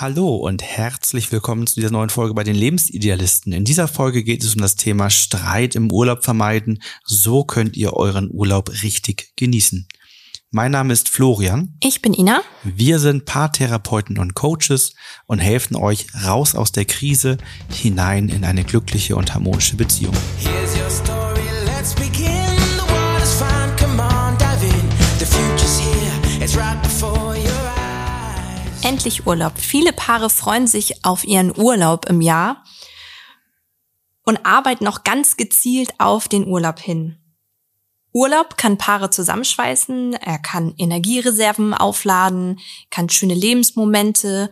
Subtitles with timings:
[0.00, 3.52] Hallo und herzlich willkommen zu dieser neuen Folge bei den Lebensidealisten.
[3.52, 6.82] In dieser Folge geht es um das Thema Streit im Urlaub vermeiden.
[7.04, 9.86] So könnt ihr euren Urlaub richtig genießen.
[10.50, 11.76] Mein Name ist Florian.
[11.82, 12.40] Ich bin Ina.
[12.64, 14.94] Wir sind Paartherapeuten und Coaches
[15.26, 17.36] und helfen euch raus aus der Krise
[17.70, 20.16] hinein in eine glückliche und harmonische Beziehung.
[29.00, 29.06] Eyes.
[29.06, 29.58] Endlich Urlaub.
[29.58, 32.64] Viele Paare freuen sich auf ihren Urlaub im Jahr
[34.24, 37.16] und arbeiten auch ganz gezielt auf den Urlaub hin.
[38.12, 42.58] Urlaub kann Paare zusammenschweißen, er kann Energiereserven aufladen,
[42.90, 44.50] kann schöne Lebensmomente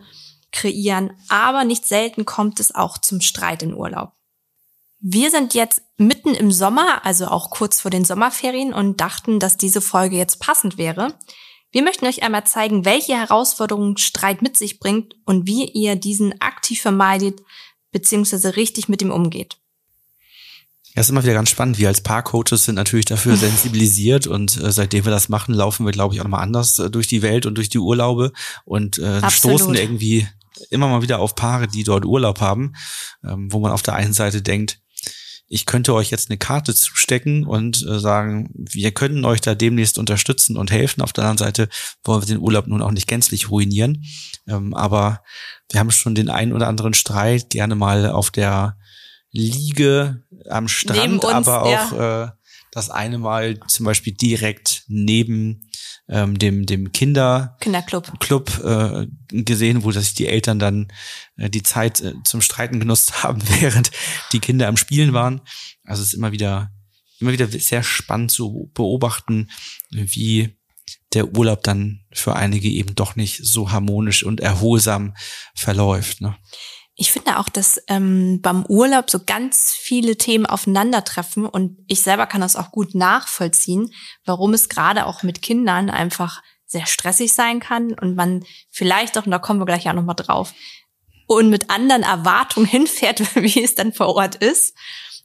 [0.51, 4.13] kreieren, aber nicht selten kommt es auch zum Streit in Urlaub.
[5.01, 9.57] Wir sind jetzt mitten im Sommer, also auch kurz vor den Sommerferien und dachten, dass
[9.57, 11.13] diese Folge jetzt passend wäre.
[11.71, 16.41] Wir möchten euch einmal zeigen, welche Herausforderungen Streit mit sich bringt und wie ihr diesen
[16.41, 17.41] aktiv vermeidet
[17.91, 18.49] bzw.
[18.49, 19.57] richtig mit ihm umgeht.
[20.95, 21.77] Ja, ist immer wieder ganz spannend.
[21.77, 25.91] Wir als Paarcoaches sind natürlich dafür sensibilisiert und äh, seitdem wir das machen, laufen wir,
[25.91, 28.31] glaube ich, auch nochmal anders äh, durch die Welt und durch die Urlaube
[28.65, 30.27] und äh, stoßen irgendwie
[30.71, 32.73] immer mal wieder auf Paare, die dort Urlaub haben,
[33.23, 34.79] ähm, wo man auf der einen Seite denkt,
[35.51, 39.97] ich könnte euch jetzt eine Karte zustecken und äh, sagen, wir können euch da demnächst
[39.97, 41.01] unterstützen und helfen.
[41.01, 41.69] Auf der anderen Seite
[42.03, 44.05] wollen wir den Urlaub nun auch nicht gänzlich ruinieren.
[44.47, 45.23] Ähm, aber
[45.71, 48.77] wir haben schon den einen oder anderen Streit gerne mal auf der
[49.31, 52.23] Liege am Strand, uns, aber auch ja.
[52.25, 52.31] äh,
[52.71, 55.69] das eine Mal zum Beispiel direkt neben
[56.09, 60.87] ähm, dem dem Kinder Kinderclub Club äh, gesehen, wo sich die Eltern dann
[61.37, 63.91] äh, die Zeit äh, zum Streiten genutzt haben, während
[64.33, 65.41] die Kinder am Spielen waren.
[65.83, 66.71] Also es ist immer wieder
[67.19, 69.49] immer wieder sehr spannend zu beobachten,
[69.91, 70.57] wie
[71.13, 75.15] der Urlaub dann für einige eben doch nicht so harmonisch und erholsam
[75.55, 76.21] verläuft.
[76.21, 76.35] Ne?
[77.01, 82.27] Ich finde auch, dass ähm, beim Urlaub so ganz viele Themen aufeinandertreffen und ich selber
[82.27, 83.89] kann das auch gut nachvollziehen,
[84.25, 89.25] warum es gerade auch mit Kindern einfach sehr stressig sein kann und man vielleicht auch,
[89.25, 90.53] und da kommen wir gleich auch nochmal drauf,
[91.25, 94.75] und mit anderen Erwartungen hinfährt, wie es dann vor Ort ist.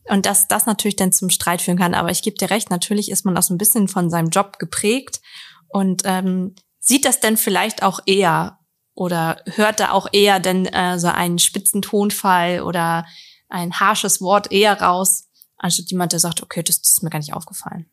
[0.09, 1.95] Und dass das natürlich dann zum Streit führen kann.
[1.95, 4.61] Aber ich gebe dir recht, natürlich ist man auch so ein bisschen von seinem Job
[4.61, 5.21] geprägt
[5.67, 8.61] und ähm, sieht das dann vielleicht auch eher
[8.95, 13.07] oder hört da auch eher denn äh, so einen spitzen Tonfall oder
[13.49, 15.29] ein harsches Wort eher raus,
[15.59, 17.87] anstatt jemand, der sagt, okay, das, das ist mir gar nicht aufgefallen.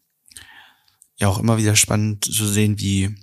[1.17, 3.15] Ja, auch immer wieder spannend zu sehen, wie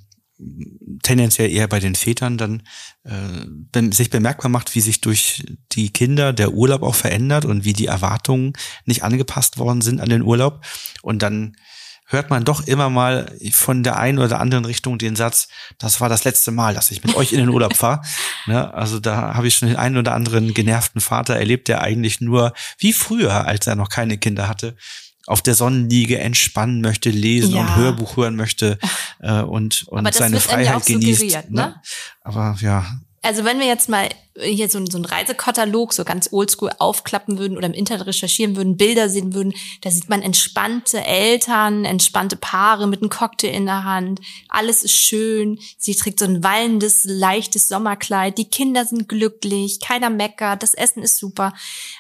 [1.03, 2.62] tendenziell eher bei den Vätern dann
[3.03, 7.72] äh, sich bemerkbar macht, wie sich durch die Kinder der Urlaub auch verändert und wie
[7.72, 8.53] die Erwartungen
[8.84, 10.65] nicht angepasst worden sind an den Urlaub
[11.03, 11.56] und dann
[12.08, 15.48] hört man doch immer mal von der einen oder anderen Richtung den Satz,
[15.78, 18.02] das war das letzte Mal, dass ich mit euch in den Urlaub fahre.
[18.46, 18.72] Ne?
[18.72, 22.54] Also da habe ich schon den einen oder anderen genervten Vater erlebt, der eigentlich nur
[22.78, 24.74] wie früher, als er noch keine Kinder hatte,
[25.26, 27.60] auf der Sonnenliege entspannen möchte, lesen ja.
[27.60, 28.78] und Hörbuch hören möchte
[29.20, 31.50] äh, und, und seine Freiheit genießt.
[31.50, 31.60] Ne?
[31.60, 31.82] ne?
[32.22, 32.86] Aber ja,
[33.22, 34.08] also wenn wir jetzt mal
[34.40, 38.76] hier so, so einen Reisekatalog so ganz oldschool aufklappen würden oder im Internet recherchieren würden,
[38.76, 43.84] Bilder sehen würden, da sieht man entspannte Eltern, entspannte Paare mit einem Cocktail in der
[43.84, 44.20] Hand.
[44.48, 45.58] Alles ist schön.
[45.76, 48.38] Sie trägt so ein wallendes, leichtes Sommerkleid.
[48.38, 49.80] Die Kinder sind glücklich.
[49.80, 50.62] Keiner meckert.
[50.62, 51.52] Das Essen ist super.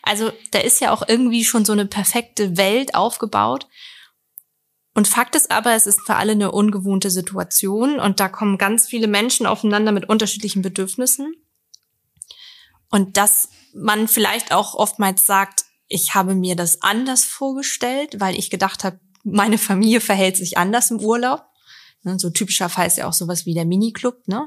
[0.02, 3.66] Also da ist ja auch irgendwie schon so eine perfekte Welt aufgebaut.
[4.98, 8.88] Und Fakt ist aber, es ist für alle eine ungewohnte Situation und da kommen ganz
[8.88, 11.36] viele Menschen aufeinander mit unterschiedlichen Bedürfnissen.
[12.90, 18.50] Und dass man vielleicht auch oftmals sagt, ich habe mir das anders vorgestellt, weil ich
[18.50, 21.44] gedacht habe, meine Familie verhält sich anders im Urlaub.
[22.02, 24.46] Ne, so typischer Fall ist ja auch sowas wie der Miniclub, ne?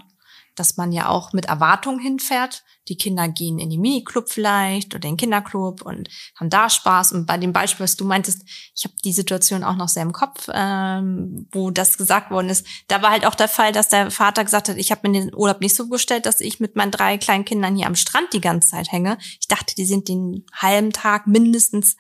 [0.62, 2.64] Dass man ja auch mit Erwartungen hinfährt.
[2.88, 6.08] Die Kinder gehen in den Miniclub vielleicht oder den Kinderclub und
[6.40, 7.14] haben da Spaß.
[7.14, 8.44] Und bei dem Beispiel, was du meintest,
[8.76, 12.68] ich habe die Situation auch noch sehr im Kopf, ähm, wo das gesagt worden ist.
[12.88, 15.36] Da war halt auch der Fall, dass der Vater gesagt hat, ich habe mir den
[15.36, 18.42] Urlaub nicht so gestellt, dass ich mit meinen drei kleinen Kindern hier am Strand die
[18.42, 19.18] ganze Zeit hänge.
[19.40, 21.96] Ich dachte, die sind den halben Tag mindestens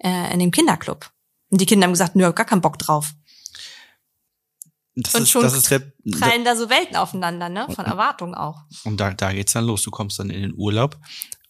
[0.00, 1.10] äh, in dem Kinderclub.
[1.48, 3.14] Und die Kinder haben gesagt, nö, gar keinen Bock drauf.
[4.94, 5.80] Das und ist, schon das ist der,
[6.10, 7.66] prallen da so Welten aufeinander, ne?
[7.74, 8.64] Von Erwartungen auch.
[8.84, 9.82] Und da, da geht's dann los.
[9.82, 10.98] Du kommst dann in den Urlaub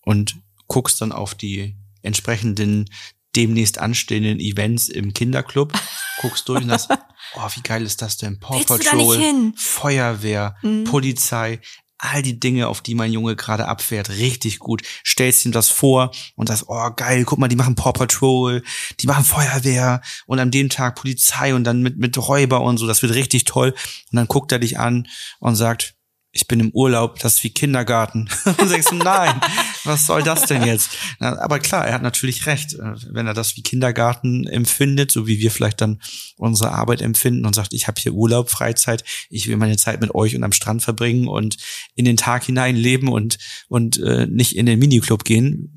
[0.02, 0.36] und
[0.68, 2.88] guckst dann auf die entsprechenden
[3.34, 5.72] demnächst anstehenden Events im Kinderclub,
[6.20, 6.90] guckst durch und sagst,
[7.34, 8.38] oh, wie geil ist das denn?
[8.38, 10.84] Paw Patrol, Feuerwehr, mhm.
[10.84, 11.60] Polizei,
[12.02, 14.82] all die Dinge, auf die mein Junge gerade abfährt, richtig gut.
[15.06, 18.62] Stellst ihm das vor und sagst, oh geil, guck mal, die machen Paw Patrol,
[19.00, 22.87] die machen Feuerwehr und an dem Tag Polizei und dann mit, mit Räuber und so,
[22.87, 23.70] das wird richtig toll.
[24.10, 25.06] Und dann guckt er dich an
[25.38, 25.94] und sagt,
[26.32, 28.28] ich bin im Urlaub, das ist wie Kindergarten.
[28.44, 29.40] und sagst du, nein,
[29.84, 30.90] was soll das denn jetzt?
[31.19, 32.75] aber klar, er hat natürlich recht.
[32.75, 36.00] Äh, wenn er das wie Kindergarten empfindet, so wie wir vielleicht dann
[36.37, 40.14] unsere Arbeit empfinden und sagt, ich habe hier Urlaub, Freizeit, ich will meine Zeit mit
[40.14, 41.56] euch und am Strand verbringen und
[41.94, 43.38] in den Tag hinein leben und,
[43.69, 45.75] und äh, nicht in den Miniclub gehen,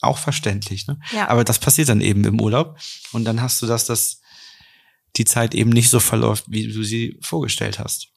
[0.00, 0.86] auch verständlich.
[0.86, 0.98] Ne?
[1.12, 1.28] Ja.
[1.28, 2.78] Aber das passiert dann eben im Urlaub.
[3.12, 4.20] Und dann hast du das, dass
[5.16, 8.08] die Zeit eben nicht so verläuft, wie du sie vorgestellt hast.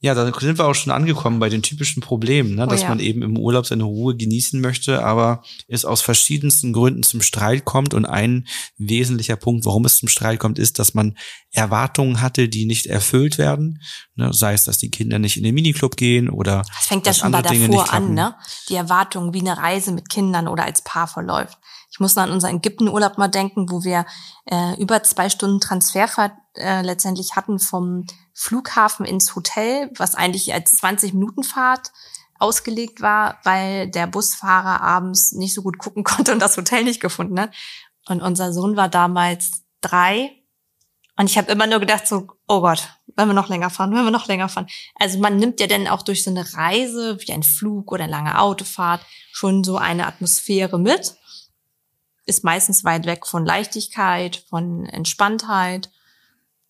[0.00, 2.64] Ja, dann sind wir auch schon angekommen bei den typischen Problemen, ne?
[2.64, 2.88] Oh dass oh ja.
[2.90, 7.64] man eben im Urlaub seine Ruhe genießen möchte, aber es aus verschiedensten Gründen zum Streit
[7.64, 7.94] kommt.
[7.94, 8.46] Und ein
[8.76, 11.16] wesentlicher Punkt, warum es zum Streit kommt, ist, dass man
[11.50, 13.80] Erwartungen hatte, die nicht erfüllt werden.
[14.16, 14.34] Ne?
[14.34, 16.62] Sei es, dass die Kinder nicht in den Miniclub gehen oder.
[16.76, 18.34] Das fängt ja schon mal davor an, ne?
[18.68, 21.56] Die Erwartungen, wie eine Reise mit Kindern oder als Paar verläuft.
[21.96, 24.04] Ich muss noch an unseren Ägyptenurlaub mal denken, wo wir
[24.44, 28.04] äh, über zwei Stunden Transferfahrt äh, letztendlich hatten vom
[28.34, 31.92] Flughafen ins Hotel, was eigentlich als 20 Minuten Fahrt
[32.38, 37.00] ausgelegt war, weil der Busfahrer abends nicht so gut gucken konnte und das Hotel nicht
[37.00, 37.54] gefunden hat.
[38.06, 40.32] Und unser Sohn war damals drei.
[41.16, 44.04] Und ich habe immer nur gedacht, so, oh Gott, wenn wir noch länger fahren, wenn
[44.04, 44.66] wir noch länger fahren.
[44.96, 48.12] Also man nimmt ja dann auch durch so eine Reise, wie ein Flug oder eine
[48.12, 49.00] lange Autofahrt,
[49.32, 51.16] schon so eine Atmosphäre mit.
[52.26, 55.90] Ist meistens weit weg von Leichtigkeit, von Entspanntheit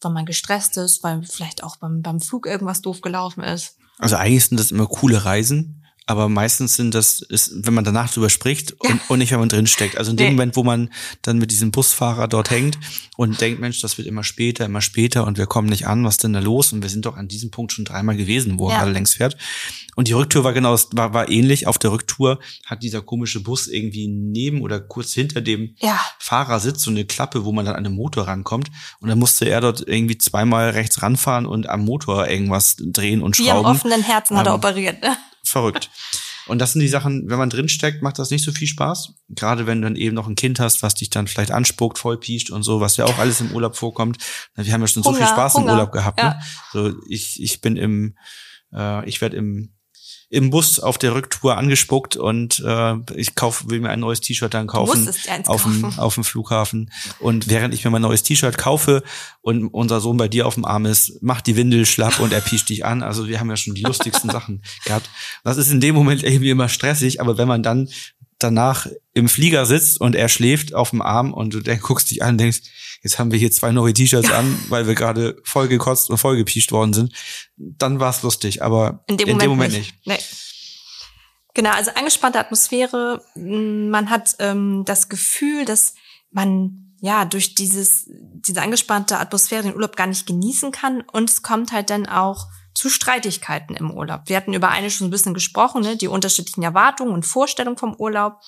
[0.00, 3.76] weil man gestresst ist, weil vielleicht auch beim, beim Flug irgendwas doof gelaufen ist.
[3.98, 8.12] Also eigentlich sind das immer coole Reisen, aber meistens sind das, ist, wenn man danach
[8.12, 9.98] drüber spricht und, und nicht, wenn man drin steckt.
[9.98, 10.32] Also in dem nee.
[10.32, 10.90] Moment, wo man
[11.22, 12.78] dann mit diesem Busfahrer dort hängt
[13.16, 16.14] und denkt, Mensch, das wird immer später, immer später und wir kommen nicht an, was
[16.14, 16.72] ist denn da los?
[16.72, 18.74] Und wir sind doch an diesem Punkt schon dreimal gewesen, wo ja.
[18.74, 19.36] er gerade längs fährt.
[19.96, 21.66] Und die Rücktour war genau, war, war ähnlich.
[21.66, 25.98] Auf der Rücktour hat dieser komische Bus irgendwie neben oder kurz hinter dem ja.
[26.18, 28.70] Fahrersitz so eine Klappe, wo man dann an den Motor rankommt.
[29.00, 33.36] Und dann musste er dort irgendwie zweimal rechts ranfahren und am Motor irgendwas drehen und
[33.36, 33.48] schrauben.
[33.48, 35.16] Wie am offenen Herzen hat er ähm, operiert, ne?
[35.48, 35.90] Verrückt.
[36.46, 39.14] Und das sind die Sachen, wenn man drinsteckt, macht das nicht so viel Spaß.
[39.31, 42.50] Gerade wenn du dann eben noch ein Kind hast, was dich dann vielleicht anspuckt, vollpiescht
[42.50, 44.19] und so, was ja auch alles im Urlaub vorkommt.
[44.54, 45.64] Wir haben ja schon Hunger, so viel Spaß Hunger.
[45.66, 46.20] im Urlaub gehabt.
[46.20, 46.34] Ja.
[46.34, 46.40] Ne?
[46.72, 48.16] So, ich, ich bin im,
[48.72, 49.75] äh, ich werde im
[50.28, 54.52] im Bus auf der Rücktour angespuckt und äh, ich kauf, will mir ein neues T-Shirt
[54.52, 55.08] dann kaufen
[55.46, 56.90] auf dem, auf dem Flughafen.
[57.20, 59.05] Und während ich mir mein neues T-Shirt kaufe
[59.40, 62.40] und unser Sohn bei dir auf dem Arm ist, macht die Windel schlapp und er
[62.40, 63.05] piescht dich an.
[63.05, 65.08] Also wir haben ja schon die lustigsten Sachen gehabt.
[65.44, 67.88] Das ist in dem Moment irgendwie immer stressig, aber wenn man dann
[68.38, 72.23] danach im Flieger sitzt und er schläft auf dem Arm und du denk, guckst dich
[72.23, 72.61] an und denkst,
[73.06, 76.36] jetzt haben wir hier zwei neue T-Shirts an, weil wir gerade voll gekotzt und voll
[76.36, 77.12] gepiescht worden sind,
[77.56, 80.06] dann war es lustig, aber in dem, in Moment, dem Moment, nicht.
[80.06, 80.18] nicht.
[80.18, 80.36] Nee.
[81.54, 83.24] Genau, also angespannte Atmosphäre.
[83.34, 85.94] Man hat ähm, das Gefühl, dass
[86.30, 91.42] man ja durch dieses diese angespannte Atmosphäre den Urlaub gar nicht genießen kann und es
[91.42, 94.22] kommt halt dann auch zu Streitigkeiten im Urlaub.
[94.26, 97.94] Wir hatten über eine schon ein bisschen gesprochen, ne, die unterschiedlichen Erwartungen und Vorstellungen vom
[97.94, 98.40] Urlaub.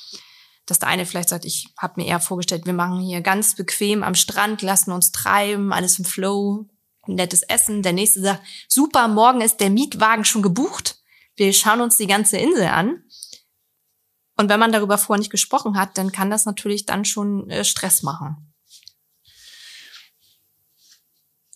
[0.69, 4.03] Dass der eine vielleicht sagt, ich habe mir eher vorgestellt, wir machen hier ganz bequem
[4.03, 6.67] am Strand, lassen uns treiben, alles im Flow,
[7.07, 7.83] nettes Essen.
[7.83, 11.03] Der nächste sagt, super, morgen ist der Mietwagen schon gebucht.
[11.37, 13.03] Wir schauen uns die ganze Insel an.
[14.37, 17.65] Und wenn man darüber vorher nicht gesprochen hat, dann kann das natürlich dann schon äh,
[17.65, 18.48] Stress machen.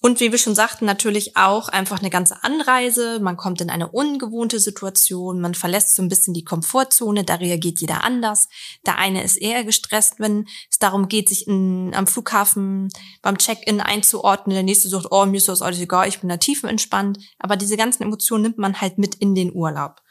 [0.05, 3.21] Und wie wir schon sagten, natürlich auch einfach eine ganze Anreise.
[3.21, 7.81] Man kommt in eine ungewohnte Situation, man verlässt so ein bisschen die Komfortzone, da reagiert
[7.81, 8.49] jeder anders.
[8.85, 12.89] Der eine ist eher gestresst, wenn es darum geht, sich in, am Flughafen
[13.23, 14.55] beim Check-in einzuordnen.
[14.55, 17.21] Der nächste sagt, oh, mir ist das alles egal, ich bin da tiefenentspannt.
[17.39, 20.03] Aber diese ganzen Emotionen nimmt man halt mit in den Urlaub.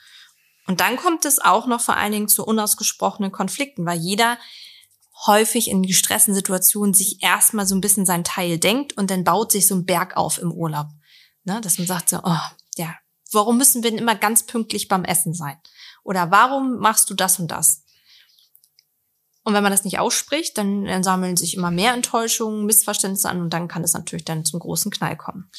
[0.67, 4.37] Und dann kommt es auch noch vor allen Dingen zu unausgesprochenen Konflikten, weil jeder
[5.25, 9.51] häufig in gestressten Situationen sich erstmal so ein bisschen sein Teil denkt und dann baut
[9.51, 10.87] sich so ein Berg auf im Urlaub.
[11.43, 11.61] Ne?
[11.61, 12.39] Dass man sagt so, oh,
[12.75, 12.95] ja,
[13.31, 15.57] warum müssen wir denn immer ganz pünktlich beim Essen sein?
[16.03, 17.83] Oder warum machst du das und das?
[19.43, 23.41] Und wenn man das nicht ausspricht, dann, dann sammeln sich immer mehr Enttäuschungen, Missverständnisse an
[23.41, 25.49] und dann kann es natürlich dann zum großen Knall kommen.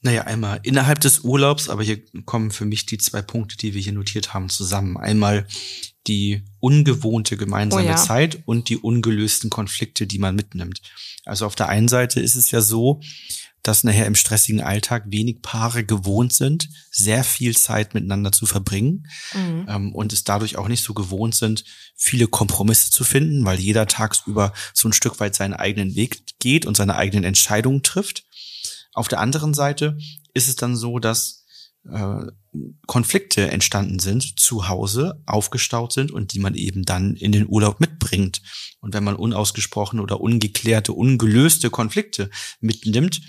[0.00, 3.80] Naja, einmal innerhalb des Urlaubs, aber hier kommen für mich die zwei Punkte, die wir
[3.80, 4.96] hier notiert haben, zusammen.
[4.96, 5.46] Einmal
[6.06, 7.96] die ungewohnte gemeinsame oh ja.
[7.96, 10.80] Zeit und die ungelösten Konflikte, die man mitnimmt.
[11.24, 13.00] Also auf der einen Seite ist es ja so,
[13.62, 19.06] dass nachher im stressigen Alltag wenig Paare gewohnt sind, sehr viel Zeit miteinander zu verbringen
[19.34, 19.66] mhm.
[19.68, 21.64] ähm, und es dadurch auch nicht so gewohnt sind,
[21.96, 26.66] viele Kompromisse zu finden, weil jeder tagsüber so ein Stück weit seinen eigenen Weg geht
[26.66, 28.24] und seine eigenen Entscheidungen trifft.
[28.98, 29.96] Auf der anderen Seite
[30.34, 31.44] ist es dann so, dass
[31.88, 32.26] äh,
[32.88, 37.78] Konflikte entstanden sind, zu Hause aufgestaut sind und die man eben dann in den Urlaub
[37.78, 38.42] mitbringt.
[38.80, 42.28] Und wenn man unausgesprochene oder ungeklärte, ungelöste Konflikte
[42.58, 43.20] mitnimmt,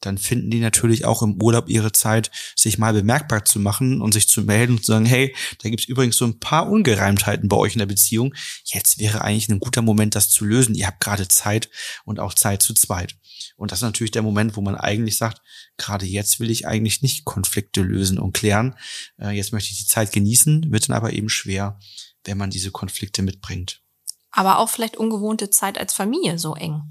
[0.00, 4.12] dann finden die natürlich auch im Urlaub ihre Zeit, sich mal bemerkbar zu machen und
[4.12, 7.56] sich zu melden und zu sagen, hey, da gibt's übrigens so ein paar Ungereimtheiten bei
[7.56, 8.32] euch in der Beziehung.
[8.64, 10.76] Jetzt wäre eigentlich ein guter Moment, das zu lösen.
[10.76, 11.68] Ihr habt gerade Zeit
[12.04, 13.16] und auch Zeit zu zweit.
[13.56, 15.40] Und das ist natürlich der Moment, wo man eigentlich sagt,
[15.78, 18.76] gerade jetzt will ich eigentlich nicht Konflikte lösen und klären.
[19.18, 21.78] Äh, jetzt möchte ich die Zeit genießen, wird dann aber eben schwer,
[22.24, 23.82] wenn man diese Konflikte mitbringt.
[24.30, 26.82] Aber auch vielleicht ungewohnte Zeit als Familie so eng.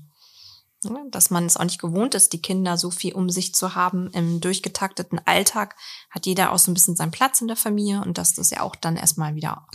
[1.09, 4.11] Dass man es auch nicht gewohnt ist, die Kinder so viel um sich zu haben.
[4.11, 5.75] Im durchgetakteten Alltag
[6.09, 8.61] hat jeder auch so ein bisschen seinen Platz in der Familie und dass das ja
[8.61, 9.67] auch dann erstmal wieder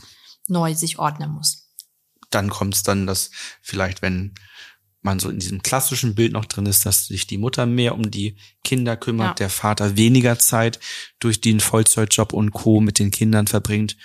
[0.46, 1.68] neu sich ordnen muss.
[2.30, 3.30] Dann kommt es dann, dass
[3.60, 4.34] vielleicht, wenn
[5.02, 8.10] man so in diesem klassischen Bild noch drin ist, dass sich die Mutter mehr um
[8.10, 9.34] die Kinder kümmert, ja.
[9.34, 10.78] der Vater weniger Zeit
[11.20, 12.80] durch den Vollzeitjob und Co.
[12.80, 13.96] mit den Kindern verbringt,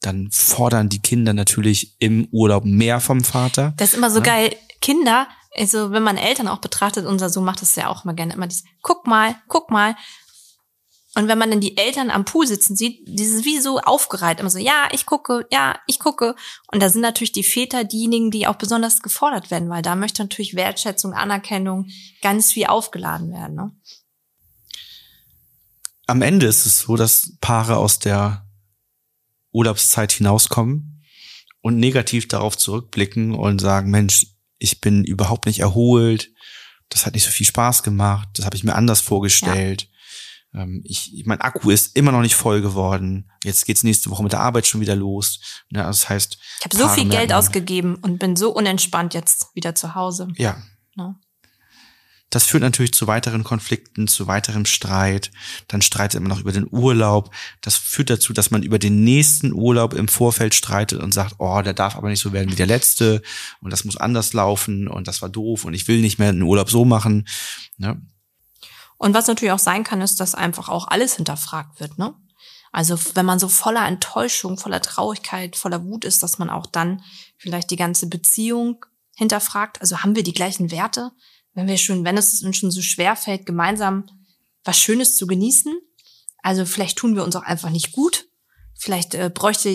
[0.00, 3.72] dann fordern die Kinder natürlich im Urlaub mehr vom Vater.
[3.76, 4.24] Das ist immer so ja.
[4.24, 4.56] geil.
[4.80, 8.34] Kinder, also wenn man Eltern auch betrachtet, unser Sohn macht das ja auch immer gerne,
[8.34, 9.94] immer dieses, guck mal, guck mal,
[11.14, 14.40] und wenn man dann die Eltern am Pool sitzen sieht, die sind wie so aufgereiht,
[14.40, 16.34] immer so, ja, ich gucke, ja, ich gucke.
[16.68, 20.22] Und da sind natürlich die Väter diejenigen, die auch besonders gefordert werden, weil da möchte
[20.22, 21.88] natürlich Wertschätzung, Anerkennung
[22.22, 23.56] ganz viel aufgeladen werden.
[23.56, 23.76] Ne?
[26.06, 28.46] Am Ende ist es so, dass Paare aus der
[29.52, 31.04] Urlaubszeit hinauskommen
[31.60, 34.28] und negativ darauf zurückblicken und sagen, Mensch,
[34.58, 36.30] ich bin überhaupt nicht erholt,
[36.88, 39.82] das hat nicht so viel Spaß gemacht, das habe ich mir anders vorgestellt.
[39.82, 39.91] Ja
[40.84, 43.30] ich, mein Akku ist immer noch nicht voll geworden.
[43.42, 45.40] Jetzt geht's nächste Woche mit der Arbeit schon wieder los.
[45.70, 49.74] Ja, das heißt, ich habe so viel Geld ausgegeben und bin so unentspannt jetzt wieder
[49.74, 50.28] zu Hause.
[50.36, 50.62] Ja.
[50.96, 51.14] ja.
[52.28, 55.30] Das führt natürlich zu weiteren Konflikten, zu weiterem Streit.
[55.68, 57.30] Dann streitet man noch über den Urlaub.
[57.60, 61.60] Das führt dazu, dass man über den nächsten Urlaub im Vorfeld streitet und sagt, oh,
[61.62, 63.22] der darf aber nicht so werden wie der letzte
[63.60, 66.42] und das muss anders laufen und das war doof und ich will nicht mehr einen
[66.42, 67.26] Urlaub so machen.
[67.76, 67.96] Ja,
[69.02, 72.14] und was natürlich auch sein kann, ist, dass einfach auch alles hinterfragt wird, ne?
[72.70, 77.02] Also wenn man so voller Enttäuschung, voller Traurigkeit, voller Wut ist, dass man auch dann
[77.36, 79.80] vielleicht die ganze Beziehung hinterfragt.
[79.80, 81.10] Also haben wir die gleichen Werte?
[81.52, 84.06] Wenn wir schon, wenn es uns schon so schwer fällt, gemeinsam
[84.62, 85.74] was Schönes zu genießen.
[86.38, 88.28] Also vielleicht tun wir uns auch einfach nicht gut.
[88.78, 89.68] Vielleicht äh, bräuchte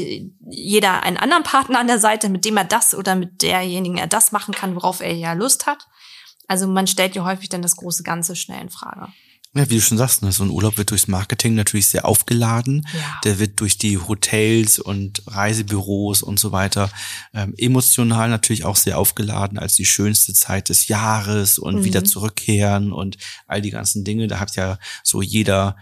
[0.50, 4.08] jeder einen anderen Partner an der Seite, mit dem er das oder mit derjenigen er
[4.08, 5.86] das machen kann, worauf er ja Lust hat.
[6.48, 9.08] Also man stellt ja häufig dann das große Ganze schnell in Frage.
[9.54, 12.88] Ja, wie du schon sagst, ne, so ein Urlaub wird durchs Marketing natürlich sehr aufgeladen.
[12.94, 13.20] Ja.
[13.24, 16.92] Der wird durch die Hotels und Reisebüros und so weiter
[17.34, 21.84] ähm, emotional natürlich auch sehr aufgeladen als die schönste Zeit des Jahres und mhm.
[21.86, 24.28] wieder zurückkehren und all die ganzen Dinge.
[24.28, 25.76] Da hat ja so jeder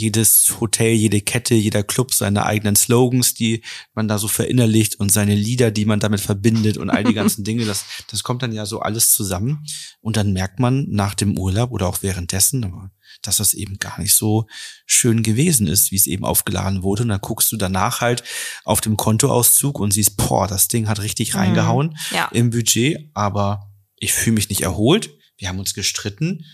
[0.00, 3.62] jedes Hotel, jede Kette, jeder Club seine eigenen Slogans, die
[3.94, 7.42] man da so verinnerlicht und seine Lieder, die man damit verbindet und all die ganzen
[7.42, 9.64] Dinge, das, das kommt dann ja so alles zusammen.
[10.00, 12.90] Und dann merkt man nach dem Urlaub oder auch währenddessen,
[13.22, 14.46] dass das eben gar nicht so
[14.86, 17.02] schön gewesen ist, wie es eben aufgeladen wurde.
[17.02, 18.22] Und dann guckst du danach halt
[18.64, 21.40] auf dem Kontoauszug und siehst, boah, das Ding hat richtig mhm.
[21.40, 22.28] reingehauen ja.
[22.32, 25.10] im Budget, aber ich fühle mich nicht erholt.
[25.36, 26.44] Wir haben uns gestritten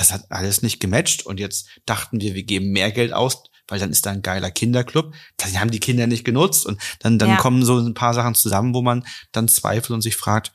[0.00, 3.78] das hat alles nicht gematcht und jetzt dachten wir, wir geben mehr Geld aus, weil
[3.78, 5.12] dann ist da ein geiler Kinderclub.
[5.36, 7.36] Das haben die Kinder nicht genutzt und dann, dann ja.
[7.36, 10.52] kommen so ein paar Sachen zusammen, wo man dann zweifelt und sich fragt,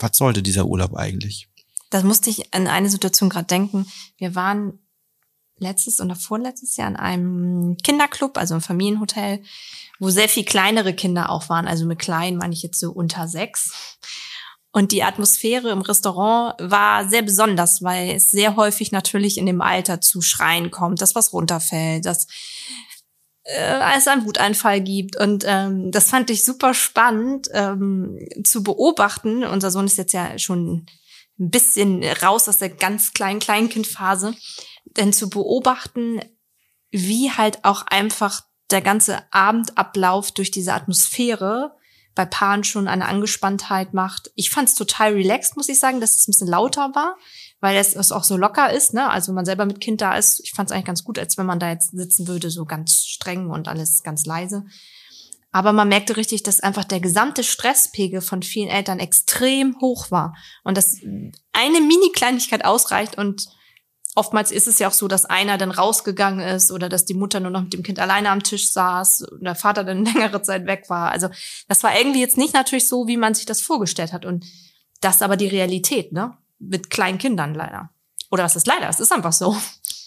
[0.00, 1.48] was sollte dieser Urlaub eigentlich?
[1.90, 3.86] Das musste ich an eine Situation gerade denken.
[4.16, 4.80] Wir waren
[5.58, 9.44] letztes oder vorletztes Jahr in einem Kinderclub, also im Familienhotel,
[10.00, 11.68] wo sehr viel kleinere Kinder auch waren.
[11.68, 13.96] Also mit klein meine ich jetzt so unter sechs.
[14.78, 19.60] Und die Atmosphäre im Restaurant war sehr besonders, weil es sehr häufig natürlich in dem
[19.60, 22.28] Alter zu Schreien kommt, dass was runterfällt, dass
[23.42, 25.16] äh, es einen Wuteinfall gibt.
[25.16, 29.42] Und ähm, das fand ich super spannend ähm, zu beobachten.
[29.42, 30.86] Unser Sohn ist jetzt ja schon
[31.40, 34.32] ein bisschen raus aus der ganz kleinen Kleinkindphase.
[34.96, 36.20] Denn zu beobachten,
[36.92, 41.74] wie halt auch einfach der ganze Abendablauf durch diese Atmosphäre
[42.18, 44.32] bei Paaren schon eine Angespanntheit macht.
[44.34, 47.16] Ich fand es total relaxed, muss ich sagen, dass es ein bisschen lauter war,
[47.60, 48.92] weil es, es auch so locker ist.
[48.92, 49.08] Ne?
[49.08, 51.38] Also wenn man selber mit Kind da ist, ich fand es eigentlich ganz gut, als
[51.38, 54.64] wenn man da jetzt sitzen würde, so ganz streng und alles ganz leise.
[55.52, 60.36] Aber man merkte richtig, dass einfach der gesamte Stresspegel von vielen Eltern extrem hoch war
[60.64, 60.96] und dass
[61.52, 63.46] eine Mini-Kleinigkeit ausreicht und
[64.18, 67.38] oftmals ist es ja auch so, dass einer dann rausgegangen ist oder dass die Mutter
[67.38, 70.66] nur noch mit dem Kind alleine am Tisch saß und der Vater dann längere Zeit
[70.66, 71.12] weg war.
[71.12, 71.28] Also
[71.68, 74.26] das war irgendwie jetzt nicht natürlich so, wie man sich das vorgestellt hat.
[74.26, 74.44] Und
[75.00, 76.36] das ist aber die Realität, ne?
[76.58, 77.90] Mit kleinen Kindern leider.
[78.32, 78.88] Oder was ist leider?
[78.88, 79.56] Es ist einfach so.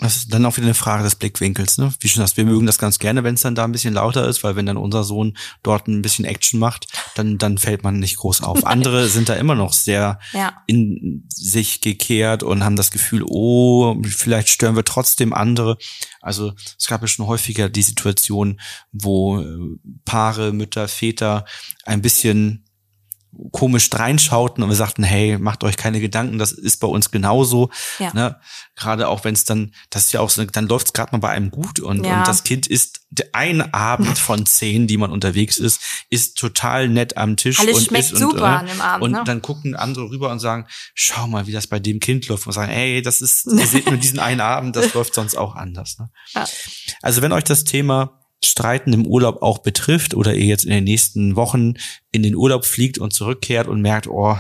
[0.02, 1.94] Das ist dann auch wieder eine Frage des Blickwinkels, ne?
[2.00, 4.28] Wie schon das, wir mögen das ganz gerne, wenn es dann da ein bisschen lauter
[4.28, 8.00] ist, weil wenn dann unser Sohn dort ein bisschen Action macht, dann, dann fällt man
[8.00, 8.66] nicht groß auf.
[8.72, 10.64] Andere sind da immer noch sehr ja.
[10.66, 15.78] in sich gekehrt und haben das Gefühl, oh, vielleicht stören wir trotzdem andere.
[16.20, 18.60] Also es gab ja schon häufiger die Situation,
[18.92, 21.46] wo äh, Paare, Mütter, Väter
[21.86, 22.66] ein bisschen
[23.52, 27.70] komisch reinschauten und wir sagten, hey, macht euch keine Gedanken, das ist bei uns genauso.
[28.00, 28.14] Ja.
[28.14, 28.40] Ne?
[28.76, 31.20] Gerade auch wenn es dann, das ist ja auch so, dann läuft es gerade mal
[31.20, 32.20] bei einem gut und, ja.
[32.20, 33.02] und das Kind ist
[33.34, 37.60] ein Abend von zehn, die man unterwegs ist, ist total nett am Tisch.
[37.60, 39.04] Alles und schmeckt ist, super und, äh, an dem Abend.
[39.04, 39.24] Und ne?
[39.26, 42.48] dann gucken andere rüber und sagen, schau mal, wie das bei dem Kind läuft.
[42.48, 45.56] Und sagen, ey, das ist, ihr seht nur diesen einen Abend, das läuft sonst auch
[45.56, 46.00] anders.
[46.00, 46.10] Ne?
[46.34, 46.46] Ja.
[47.02, 50.84] Also wenn euch das Thema Streiten im Urlaub auch betrifft oder ihr jetzt in den
[50.84, 51.76] nächsten Wochen
[52.12, 54.38] in den Urlaub fliegt und zurückkehrt und merkt, oh,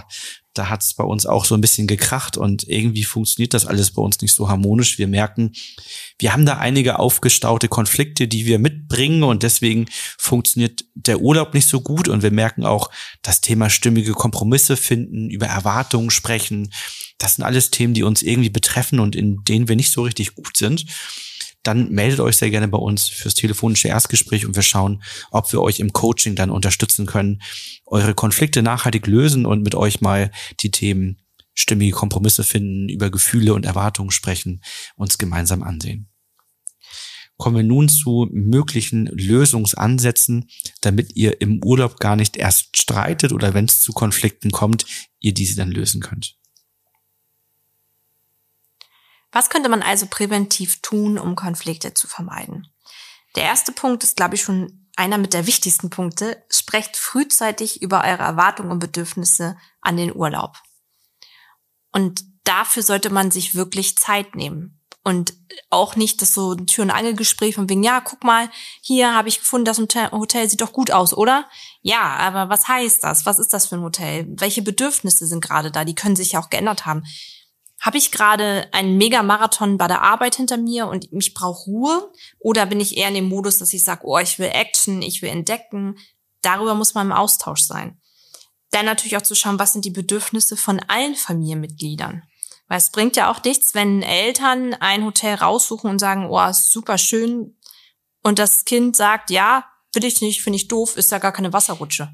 [0.53, 3.91] da hat es bei uns auch so ein bisschen gekracht und irgendwie funktioniert das alles
[3.91, 4.97] bei uns nicht so harmonisch.
[4.97, 5.53] Wir merken,
[6.19, 9.85] wir haben da einige aufgestaute Konflikte, die wir mitbringen und deswegen
[10.17, 12.89] funktioniert der Urlaub nicht so gut und wir merken auch,
[13.21, 16.73] das Thema stimmige Kompromisse finden, über Erwartungen sprechen,
[17.17, 20.35] das sind alles Themen, die uns irgendwie betreffen und in denen wir nicht so richtig
[20.35, 20.85] gut sind
[21.63, 25.61] dann meldet euch sehr gerne bei uns fürs telefonische Erstgespräch und wir schauen, ob wir
[25.61, 27.41] euch im Coaching dann unterstützen können,
[27.85, 31.21] eure Konflikte nachhaltig lösen und mit euch mal die Themen
[31.53, 34.61] stimmige Kompromisse finden, über Gefühle und Erwartungen sprechen,
[34.95, 36.07] uns gemeinsam ansehen.
[37.37, 40.47] Kommen wir nun zu möglichen Lösungsansätzen,
[40.81, 44.85] damit ihr im Urlaub gar nicht erst streitet oder wenn es zu Konflikten kommt,
[45.19, 46.37] ihr diese dann lösen könnt.
[49.31, 52.67] Was könnte man also präventiv tun, um Konflikte zu vermeiden?
[53.35, 56.43] Der erste Punkt ist, glaube ich, schon einer mit der wichtigsten Punkte.
[56.49, 60.57] Sprecht frühzeitig über eure Erwartungen und Bedürfnisse an den Urlaub.
[61.93, 64.77] Und dafür sollte man sich wirklich Zeit nehmen.
[65.03, 65.33] Und
[65.71, 69.39] auch nicht das so Tür- und Angelgespräch von wegen, ja, guck mal, hier habe ich
[69.39, 71.49] gefunden, das Hotel sieht doch gut aus, oder?
[71.81, 73.25] Ja, aber was heißt das?
[73.25, 74.27] Was ist das für ein Hotel?
[74.37, 75.85] Welche Bedürfnisse sind gerade da?
[75.85, 77.03] Die können sich ja auch geändert haben
[77.81, 82.13] habe ich gerade einen Megamarathon bei der Arbeit hinter mir und ich brauche Ruhe?
[82.39, 85.23] Oder bin ich eher in dem Modus, dass ich sage, oh, ich will Action, ich
[85.23, 85.97] will entdecken?
[86.43, 87.99] Darüber muss man im Austausch sein.
[88.69, 92.21] Dann natürlich auch zu schauen, was sind die Bedürfnisse von allen Familienmitgliedern.
[92.67, 96.71] Weil es bringt ja auch nichts, wenn Eltern ein Hotel raussuchen und sagen, oh, ist
[96.71, 97.57] super schön.
[98.21, 101.51] Und das Kind sagt, ja, will ich nicht, finde ich doof, ist ja gar keine
[101.51, 102.13] Wasserrutsche.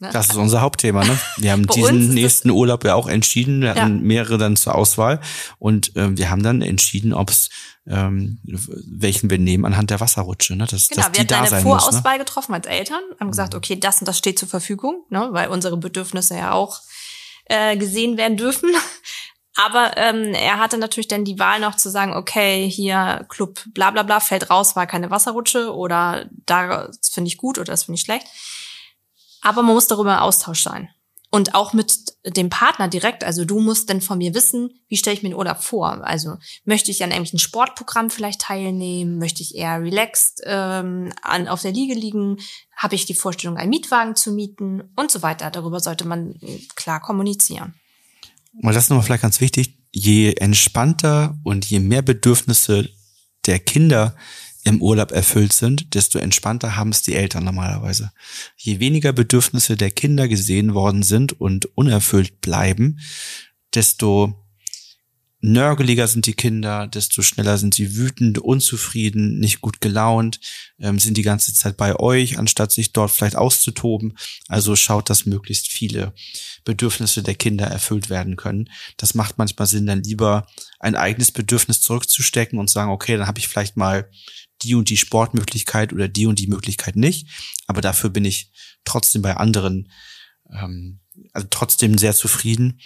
[0.00, 0.10] Ne?
[0.12, 1.04] Das ist unser Hauptthema.
[1.04, 1.18] Ne?
[1.38, 3.62] Wir haben diesen nächsten Urlaub ja auch entschieden.
[3.62, 4.02] Wir hatten ja.
[4.02, 5.20] mehrere dann zur Auswahl
[5.58, 7.50] und äh, wir haben dann entschieden, ob es
[7.86, 10.56] ähm, welchen wir nehmen anhand der Wasserrutsche.
[10.56, 10.66] Ne?
[10.66, 12.18] Dass, genau, dass wir hatten eine Vorauswahl muss, ne?
[12.18, 13.58] getroffen als Eltern, haben gesagt, mhm.
[13.58, 15.28] okay, das und das steht zur Verfügung, ne?
[15.32, 16.80] weil unsere Bedürfnisse ja auch
[17.46, 18.70] äh, gesehen werden dürfen.
[19.56, 23.92] Aber ähm, er hatte natürlich dann die Wahl noch zu sagen, okay, hier Club bla
[23.92, 27.96] bla bla fällt raus, war keine Wasserrutsche oder da finde ich gut oder das finde
[27.96, 28.26] ich schlecht.
[29.44, 30.88] Aber man muss darüber im Austausch sein.
[31.30, 33.24] Und auch mit dem Partner direkt.
[33.24, 36.04] Also du musst dann von mir wissen, wie stelle ich mir den Urlaub vor?
[36.04, 39.18] Also möchte ich an irgendwelchen Sportprogramm vielleicht teilnehmen?
[39.18, 42.38] Möchte ich eher relaxed ähm, an, auf der Liege liegen?
[42.76, 44.92] Habe ich die Vorstellung, einen Mietwagen zu mieten?
[44.96, 45.50] Und so weiter.
[45.50, 46.36] Darüber sollte man
[46.76, 47.74] klar kommunizieren.
[48.62, 49.76] Und das ist nochmal vielleicht ganz wichtig.
[49.92, 52.88] Je entspannter und je mehr Bedürfnisse
[53.46, 54.16] der Kinder
[54.64, 58.12] im Urlaub erfüllt sind, desto entspannter haben es die Eltern normalerweise.
[58.56, 62.98] Je weniger Bedürfnisse der Kinder gesehen worden sind und unerfüllt bleiben,
[63.74, 64.44] desto
[65.44, 70.40] nörgeliger sind die Kinder, desto schneller sind sie wütend, unzufrieden, nicht gut gelaunt,
[70.80, 74.16] ähm, sind die ganze Zeit bei euch, anstatt sich dort vielleicht auszutoben.
[74.48, 76.14] Also schaut, dass möglichst viele
[76.64, 78.70] Bedürfnisse der Kinder erfüllt werden können.
[78.96, 80.46] Das macht manchmal Sinn, dann lieber
[80.80, 84.08] ein eigenes Bedürfnis zurückzustecken und sagen, okay, dann habe ich vielleicht mal
[84.64, 87.28] die und die Sportmöglichkeit oder die und die Möglichkeit nicht.
[87.66, 88.50] Aber dafür bin ich
[88.84, 89.90] trotzdem bei anderen,
[90.50, 91.00] ähm,
[91.32, 92.80] also trotzdem sehr zufrieden,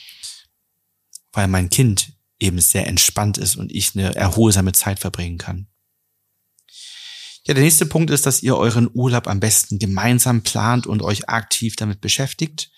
[1.33, 5.69] weil mein Kind eben sehr entspannt ist und ich eine erholsame Zeit verbringen kann.
[7.47, 11.29] Ja, der nächste Punkt ist, dass ihr euren Urlaub am besten gemeinsam plant und euch
[11.29, 12.71] aktiv damit beschäftigt.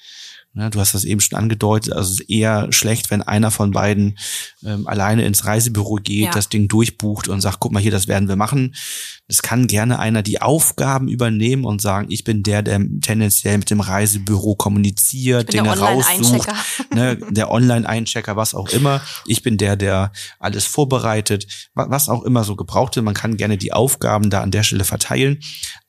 [0.55, 3.71] Ja, du hast das eben schon angedeutet, also es ist eher schlecht, wenn einer von
[3.71, 4.19] beiden
[4.65, 6.31] ähm, alleine ins Reisebüro geht, ja.
[6.33, 8.75] das Ding durchbucht und sagt, guck mal hier, das werden wir machen.
[9.31, 13.71] Es kann gerne einer die Aufgaben übernehmen und sagen, ich bin der, der tendenziell mit
[13.71, 16.49] dem Reisebüro kommuniziert, Dinge raussucht,
[16.95, 19.01] ne, der Online-Einchecker, was auch immer.
[19.27, 23.05] Ich bin der, der alles vorbereitet, was auch immer so gebraucht wird.
[23.05, 25.38] Man kann gerne die Aufgaben da an der Stelle verteilen,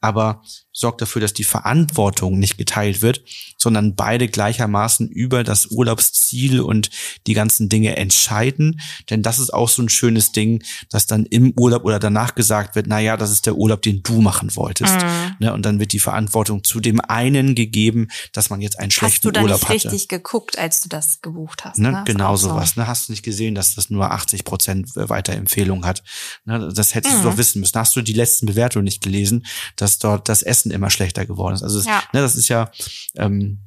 [0.01, 3.23] aber sorgt dafür, dass die Verantwortung nicht geteilt wird,
[3.57, 6.89] sondern beide gleichermaßen über das Urlaubsziel und
[7.27, 8.79] die ganzen Dinge entscheiden.
[9.09, 12.75] Denn das ist auch so ein schönes Ding, dass dann im Urlaub oder danach gesagt
[12.75, 14.93] wird, na ja, das ist der Urlaub, den du machen wolltest.
[14.93, 15.35] Mhm.
[15.39, 19.27] Ne, und dann wird die Verantwortung zu dem einen gegeben, dass man jetzt einen schlechten
[19.27, 19.51] Urlaub hatte.
[19.53, 21.77] Hast du da nicht richtig geguckt, als du das gebucht hast?
[21.77, 21.91] Ne?
[21.91, 22.03] ne?
[22.05, 22.71] Genau sowas.
[22.75, 22.81] So.
[22.81, 22.87] Ne?
[22.87, 26.03] Hast du nicht gesehen, dass das nur 80 Prozent Weiterempfehlung hat?
[26.45, 26.71] Ne?
[26.73, 27.23] Das hättest mhm.
[27.23, 27.77] du doch wissen müssen.
[27.77, 31.63] Hast du die letzten Bewertungen nicht gelesen, dass dort das Essen immer schlechter geworden ist?
[31.63, 32.03] Also ja.
[32.13, 32.71] ne, das ist ja
[33.15, 33.59] ähm,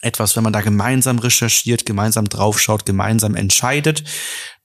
[0.00, 4.04] etwas, wenn man da gemeinsam recherchiert, gemeinsam draufschaut, gemeinsam entscheidet,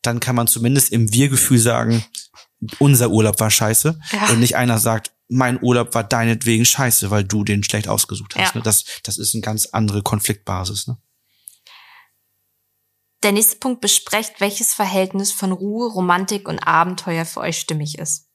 [0.01, 2.03] dann kann man zumindest im Wir-Gefühl sagen,
[2.80, 4.00] unser Urlaub war scheiße.
[4.12, 4.30] Ja.
[4.30, 8.54] Und nicht einer sagt, mein Urlaub war deinetwegen scheiße, weil du den schlecht ausgesucht hast.
[8.54, 8.60] Ja.
[8.60, 8.63] Ne?
[8.63, 10.88] Das, das ist eine ganz andere Konfliktbasis.
[10.88, 10.97] Ne?
[13.24, 18.28] Der nächste Punkt besprecht, welches Verhältnis von Ruhe, Romantik und Abenteuer für euch stimmig ist.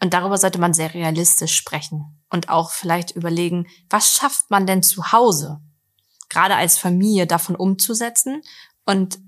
[0.00, 4.82] Und darüber sollte man sehr realistisch sprechen und auch vielleicht überlegen, was schafft man denn
[4.82, 5.60] zu Hause?
[6.28, 8.42] Gerade als Familie davon umzusetzen
[8.84, 9.20] und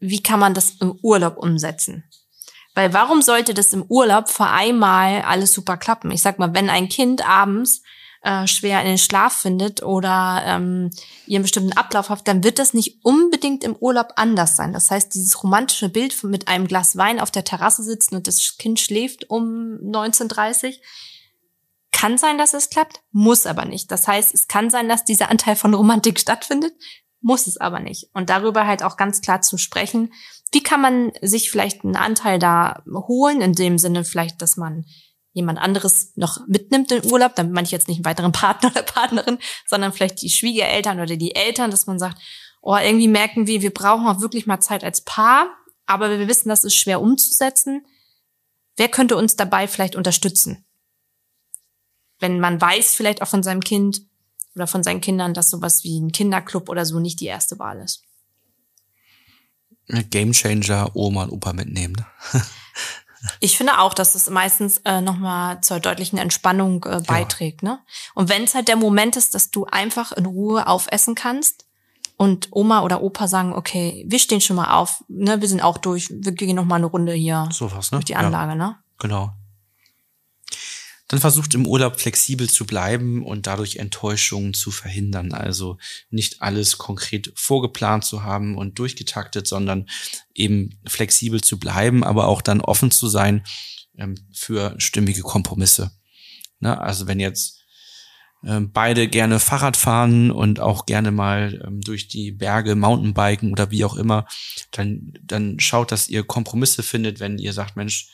[0.00, 2.04] wie kann man das im Urlaub umsetzen?
[2.78, 6.12] Weil warum sollte das im Urlaub vor einmal alles super klappen?
[6.12, 7.82] Ich sag mal, wenn ein Kind abends
[8.22, 10.90] äh, schwer in den Schlaf findet oder ähm,
[11.26, 14.72] ihren bestimmten Ablauf hat, dann wird das nicht unbedingt im Urlaub anders sein.
[14.72, 18.58] Das heißt, dieses romantische Bild mit einem Glas Wein auf der Terrasse sitzen und das
[18.58, 20.76] Kind schläft um 19.30
[21.90, 23.90] kann sein, dass es klappt, muss aber nicht.
[23.90, 26.74] Das heißt, es kann sein, dass dieser Anteil von Romantik stattfindet,
[27.20, 28.08] muss es aber nicht.
[28.12, 30.12] Und darüber halt auch ganz klar zu sprechen,
[30.52, 34.84] wie kann man sich vielleicht einen Anteil da holen, in dem Sinne vielleicht, dass man
[35.32, 39.38] jemand anderes noch mitnimmt in Urlaub, damit man jetzt nicht einen weiteren Partner oder Partnerin,
[39.66, 42.18] sondern vielleicht die Schwiegereltern oder die Eltern, dass man sagt,
[42.60, 45.48] oh, irgendwie merken wir, wir brauchen auch wirklich mal Zeit als Paar,
[45.86, 47.86] aber wir wissen, das ist schwer umzusetzen.
[48.76, 50.64] Wer könnte uns dabei vielleicht unterstützen?
[52.18, 54.02] Wenn man weiß vielleicht auch von seinem Kind
[54.54, 57.80] oder von seinen Kindern, dass sowas wie ein Kinderclub oder so nicht die erste Wahl
[57.80, 58.07] ist.
[59.88, 61.96] Gamechanger Oma und Opa mitnehmen.
[62.32, 62.42] Ne?
[63.40, 67.64] Ich finde auch, dass es meistens äh, nochmal zur deutlichen Entspannung äh, beiträgt.
[67.64, 67.70] Ja.
[67.70, 67.78] Ne?
[68.14, 71.66] Und wenn es halt der Moment ist, dass du einfach in Ruhe aufessen kannst
[72.16, 75.78] und Oma oder Opa sagen, okay, wir stehen schon mal auf, ne, wir sind auch
[75.78, 77.96] durch, wir gehen noch mal eine Runde hier so was, ne?
[77.96, 78.56] durch die Anlage, ja.
[78.56, 78.76] ne?
[79.00, 79.32] Genau
[81.08, 85.32] dann versucht im Urlaub flexibel zu bleiben und dadurch Enttäuschungen zu verhindern.
[85.32, 85.78] Also
[86.10, 89.88] nicht alles konkret vorgeplant zu haben und durchgetaktet, sondern
[90.34, 93.42] eben flexibel zu bleiben, aber auch dann offen zu sein
[93.96, 95.90] ähm, für stimmige Kompromisse.
[96.60, 96.78] Ne?
[96.78, 97.58] Also wenn jetzt
[98.44, 103.70] ähm, beide gerne Fahrrad fahren und auch gerne mal ähm, durch die Berge Mountainbiken oder
[103.70, 104.26] wie auch immer,
[104.70, 108.10] dann, dann schaut, dass ihr Kompromisse findet, wenn ihr sagt, Mensch,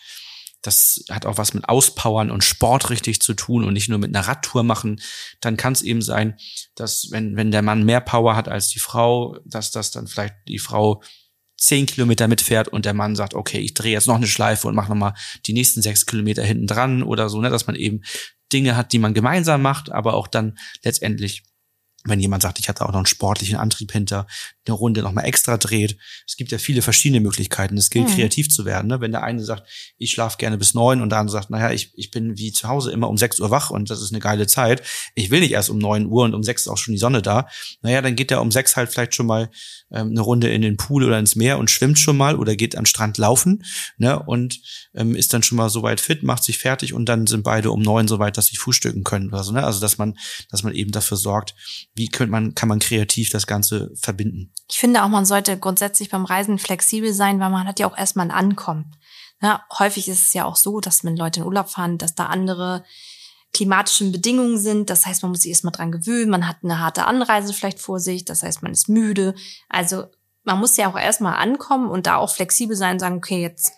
[0.64, 4.14] das hat auch was mit Auspowern und Sport richtig zu tun und nicht nur mit
[4.14, 5.00] einer Radtour machen,
[5.40, 6.37] dann kann es eben sein,
[6.74, 10.35] dass wenn, wenn der Mann mehr Power hat als die Frau, dass das dann vielleicht
[10.48, 11.03] die Frau
[11.59, 14.74] zehn Kilometer mitfährt und der Mann sagt, okay, ich drehe jetzt noch eine Schleife und
[14.74, 15.14] mache nochmal
[15.46, 18.00] die nächsten sechs Kilometer hinten dran oder so, ne, dass man eben
[18.53, 21.44] Dinge hat, die man gemeinsam macht, aber auch dann letztendlich
[22.05, 24.27] wenn jemand sagt, ich hatte auch noch einen sportlichen Antrieb hinter,
[24.66, 25.96] eine Runde nochmal extra dreht.
[26.27, 27.77] Es gibt ja viele verschiedene Möglichkeiten.
[27.77, 28.14] Es gilt, mhm.
[28.14, 28.88] kreativ zu werden.
[28.88, 29.00] Ne?
[29.00, 31.92] Wenn der eine sagt, ich schlafe gerne bis neun und der andere sagt, naja, ich,
[31.96, 34.46] ich bin wie zu Hause immer um sechs Uhr wach und das ist eine geile
[34.46, 34.83] Zeit.
[35.14, 37.22] Ich will nicht erst um neun Uhr und um sechs ist auch schon die Sonne
[37.22, 37.48] da.
[37.83, 39.50] Naja, dann geht er um sechs halt vielleicht schon mal
[39.90, 42.77] ähm, eine Runde in den Pool oder ins Meer und schwimmt schon mal oder geht
[42.77, 43.64] am Strand laufen
[43.98, 44.18] ne?
[44.18, 44.61] und
[44.94, 47.83] ähm, ist dann schon mal soweit fit, macht sich fertig und dann sind beide um
[47.83, 49.53] neun soweit, dass sie frühstücken können oder so.
[49.53, 49.62] Ne?
[49.62, 50.16] Also dass man,
[50.50, 51.55] dass man eben dafür sorgt,
[51.94, 54.54] wie könnte man, kann man kreativ das Ganze verbinden.
[54.69, 57.97] Ich finde auch, man sollte grundsätzlich beim Reisen flexibel sein, weil man hat ja auch
[57.97, 58.97] erstmal ein Ankommen.
[59.43, 62.27] Ja, häufig ist es ja auch so, dass wenn Leute in Urlaub fahren, dass da
[62.27, 62.85] andere
[63.53, 64.90] klimatischen Bedingungen sind.
[64.90, 66.31] Das heißt, man muss sich erstmal dran gewöhnen.
[66.31, 68.25] Man hat eine harte Anreise vielleicht vor sich.
[68.25, 69.35] Das heißt, man ist müde.
[69.69, 70.07] Also
[70.43, 73.73] man muss ja auch erstmal ankommen und da auch flexibel sein und sagen, okay, jetzt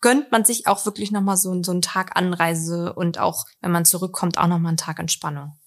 [0.00, 3.84] gönnt man sich auch wirklich nochmal so, so einen Tag Anreise und auch, wenn man
[3.84, 5.58] zurückkommt, auch nochmal einen Tag Entspannung.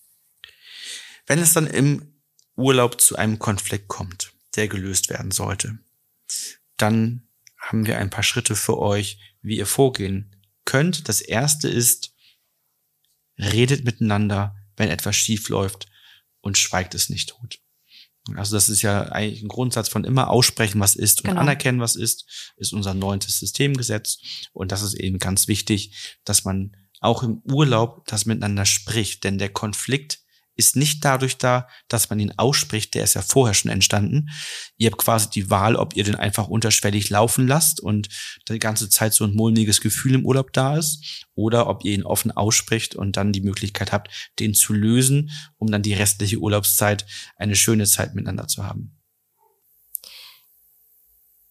[1.28, 2.20] Wenn es dann im
[2.56, 5.80] Urlaub zu einem Konflikt kommt, der gelöst werden sollte,
[6.76, 11.08] dann haben wir ein paar Schritte für euch, wie ihr vorgehen könnt.
[11.08, 12.14] Das erste ist,
[13.38, 15.88] redet miteinander, wenn etwas schief läuft
[16.42, 17.60] und schweigt es nicht tot.
[18.36, 21.42] Also das ist ja eigentlich ein Grundsatz von immer aussprechen, was ist und genau.
[21.42, 24.20] anerkennen, was ist, ist unser neuntes Systemgesetz.
[24.52, 29.24] Und das ist eben ganz wichtig, dass man auch im Urlaub das miteinander spricht.
[29.24, 30.20] Denn der Konflikt
[30.60, 34.30] ist nicht dadurch da, dass man ihn ausspricht, der ist ja vorher schon entstanden.
[34.78, 38.10] Ihr habt quasi die Wahl, ob ihr den einfach unterschwellig laufen lasst und
[38.50, 42.04] die ganze Zeit so ein mulmiges Gefühl im Urlaub da ist, oder ob ihr ihn
[42.04, 47.06] offen ausspricht und dann die Möglichkeit habt, den zu lösen, um dann die restliche Urlaubszeit
[47.38, 49.00] eine schöne Zeit miteinander zu haben.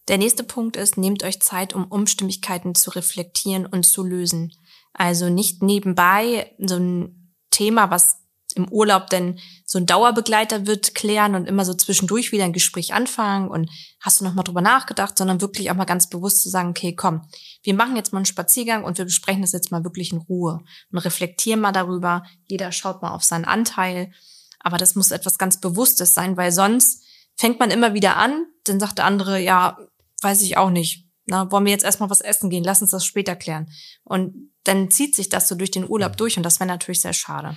[0.09, 4.53] Der nächste Punkt ist, nehmt euch Zeit, um Umstimmigkeiten zu reflektieren und zu lösen.
[4.93, 11.35] Also nicht nebenbei so ein Thema, was im Urlaub denn so ein Dauerbegleiter wird klären
[11.35, 15.19] und immer so zwischendurch wieder ein Gespräch anfangen und hast du noch mal drüber nachgedacht,
[15.19, 17.29] sondern wirklich auch mal ganz bewusst zu sagen, okay, komm,
[17.63, 20.61] wir machen jetzt mal einen Spaziergang und wir besprechen das jetzt mal wirklich in Ruhe
[20.91, 22.25] und reflektieren mal darüber.
[22.47, 24.13] Jeder schaut mal auf seinen Anteil,
[24.61, 27.05] aber das muss etwas ganz Bewusstes sein, weil sonst
[27.37, 29.79] fängt man immer wieder an, dann sagt der andere, ja,
[30.23, 31.07] weiß ich auch nicht.
[31.27, 32.65] Na, wollen wir jetzt erstmal was essen gehen?
[32.65, 33.71] Lass uns das später klären.
[34.03, 37.13] Und dann zieht sich das so durch den Urlaub durch und das wäre natürlich sehr
[37.13, 37.57] schade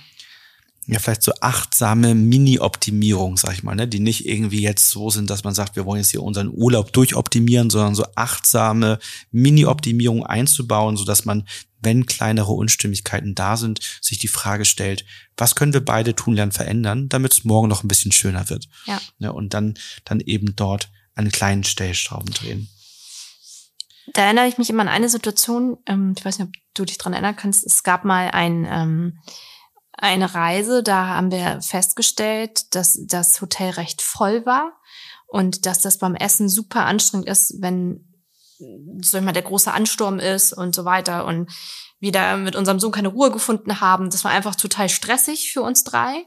[0.86, 5.30] ja, vielleicht so achtsame Mini-Optimierung, sag ich mal, ne, die nicht irgendwie jetzt so sind,
[5.30, 8.98] dass man sagt, wir wollen jetzt hier unseren Urlaub durchoptimieren, sondern so achtsame
[9.30, 11.46] Mini-Optimierung einzubauen, so dass man,
[11.80, 15.04] wenn kleinere Unstimmigkeiten da sind, sich die Frage stellt,
[15.36, 18.68] was können wir beide tun lernen verändern, damit es morgen noch ein bisschen schöner wird.
[18.86, 19.00] Ja.
[19.18, 22.68] ne, und dann, dann eben dort an kleinen Stellschrauben drehen.
[24.14, 26.98] Da erinnere ich mich immer an eine Situation, ähm, ich weiß nicht, ob du dich
[26.98, 29.18] dran erinnern kannst, es gab mal ein, ähm,
[30.02, 34.72] eine Reise, da haben wir festgestellt, dass das Hotel recht voll war
[35.28, 38.04] und dass das beim Essen super anstrengend ist, wenn
[39.00, 41.50] so immer der große Ansturm ist und so weiter und
[42.00, 44.10] wir da mit unserem Sohn keine Ruhe gefunden haben.
[44.10, 46.26] Das war einfach total stressig für uns drei.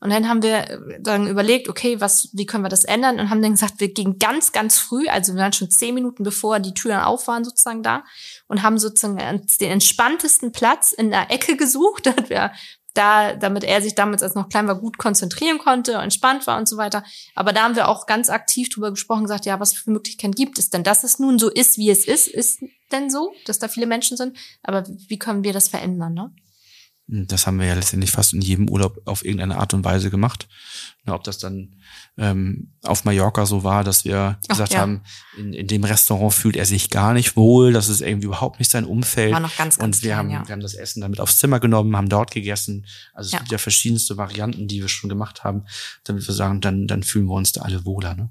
[0.00, 3.18] Und dann haben wir dann überlegt, okay, was, wie können wir das ändern?
[3.18, 6.24] Und haben dann gesagt, wir gehen ganz, ganz früh, also wir waren schon zehn Minuten
[6.24, 8.04] bevor die Türen auf waren sozusagen da
[8.46, 9.16] und haben sozusagen
[9.60, 12.52] den entspanntesten Platz in der Ecke gesucht, damit wir
[12.94, 16.68] da, damit er sich damals als noch klein war, gut konzentrieren konnte, entspannt war und
[16.68, 17.04] so weiter.
[17.34, 20.58] Aber da haben wir auch ganz aktiv drüber gesprochen, gesagt, ja, was für Möglichkeiten gibt
[20.58, 20.84] es denn?
[20.84, 22.60] Dass es nun so ist, wie es ist, ist
[22.92, 24.36] denn so, dass da viele Menschen sind.
[24.62, 26.32] Aber wie können wir das verändern, ne?
[27.06, 30.48] Das haben wir ja letztendlich fast in jedem Urlaub auf irgendeine Art und Weise gemacht.
[31.06, 31.76] Ob das dann
[32.16, 34.80] ähm, auf Mallorca so war, dass wir Ach, gesagt ja.
[34.80, 35.02] haben,
[35.36, 38.70] in, in dem Restaurant fühlt er sich gar nicht wohl, das ist irgendwie überhaupt nicht
[38.70, 39.34] sein Umfeld.
[39.34, 40.48] War noch ganz, ganz und wir klein, haben, ja.
[40.48, 42.86] wir haben das Essen damit aufs Zimmer genommen, haben dort gegessen.
[43.12, 43.38] Also es ja.
[43.40, 45.66] gibt ja verschiedenste Varianten, die wir schon gemacht haben,
[46.04, 48.14] damit wir sagen, dann, dann fühlen wir uns da alle wohler.
[48.14, 48.30] Ne?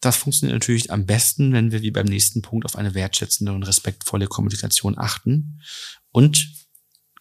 [0.00, 3.62] Das funktioniert natürlich am besten, wenn wir wie beim nächsten Punkt auf eine wertschätzende und
[3.62, 5.60] respektvolle Kommunikation achten
[6.10, 6.65] und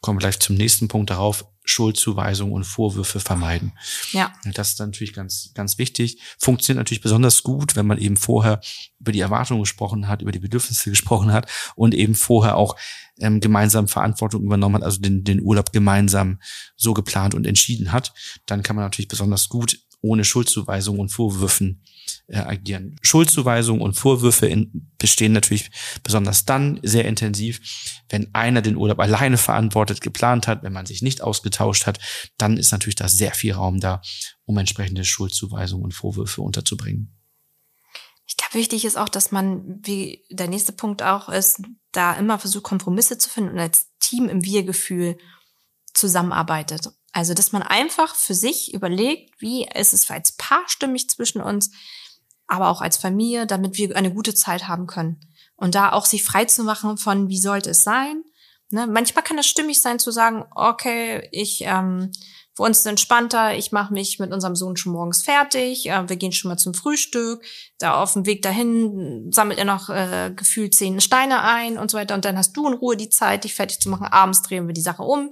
[0.05, 3.73] kommen wir gleich zum nächsten Punkt darauf, Schuldzuweisungen und Vorwürfe vermeiden.
[4.11, 4.31] Ja.
[4.53, 6.21] Das ist natürlich ganz, ganz wichtig.
[6.37, 8.61] Funktioniert natürlich besonders gut, wenn man eben vorher
[8.99, 12.75] über die Erwartungen gesprochen hat, über die Bedürfnisse gesprochen hat und eben vorher auch
[13.19, 16.39] ähm, gemeinsam Verantwortung übernommen hat, also den, den Urlaub gemeinsam
[16.75, 18.13] so geplant und entschieden hat.
[18.45, 21.83] Dann kann man natürlich besonders gut ohne Schuldzuweisungen und Vorwürfen
[22.27, 22.95] äh, agieren.
[23.01, 25.71] Schuldzuweisungen und Vorwürfe in, bestehen natürlich
[26.03, 27.61] besonders dann sehr intensiv,
[28.09, 31.99] wenn einer den Urlaub alleine verantwortet, geplant hat, wenn man sich nicht ausgetauscht hat,
[32.37, 34.01] dann ist natürlich da sehr viel Raum da,
[34.45, 37.11] um entsprechende Schuldzuweisungen und Vorwürfe unterzubringen.
[38.27, 42.39] Ich glaube, wichtig ist auch, dass man, wie der nächste Punkt auch ist, da immer
[42.39, 45.17] versucht, Kompromisse zu finden und als Team im Wir-Gefühl
[45.93, 46.89] zusammenarbeitet.
[47.15, 51.71] Also, dass man einfach für sich überlegt, wie ist es als Paar stimmig zwischen uns,
[52.45, 55.21] aber auch als Familie, damit wir eine gute Zeit haben können.
[55.55, 58.21] Und da auch sich frei zu machen von, wie sollte es sein.
[58.69, 58.85] Ne?
[58.85, 62.11] Manchmal kann es stimmig sein zu sagen, okay, ich ähm,
[62.53, 66.17] für uns ist entspannter, ich mache mich mit unserem Sohn schon morgens fertig, äh, wir
[66.17, 67.45] gehen schon mal zum Frühstück,
[67.77, 71.97] da auf dem Weg dahin sammelt er noch äh, gefühlt zehn Steine ein und so
[71.97, 74.67] weiter und dann hast du in Ruhe die Zeit, dich fertig zu machen, abends drehen
[74.67, 75.31] wir die Sache um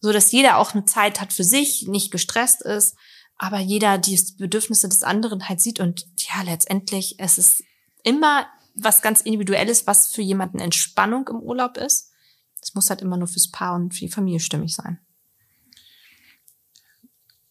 [0.00, 2.96] so dass jeder auch eine Zeit hat für sich, nicht gestresst ist,
[3.36, 7.62] aber jeder die Bedürfnisse des anderen halt sieht und ja, letztendlich es ist
[8.02, 12.12] immer was ganz individuelles, was für jemanden Entspannung im Urlaub ist.
[12.60, 14.98] Es muss halt immer nur fürs Paar und für die Familie stimmig sein.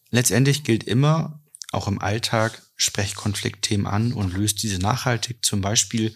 [0.09, 6.15] Letztendlich gilt immer, auch im Alltag, sprech Konfliktthemen an und löst diese nachhaltig, zum Beispiel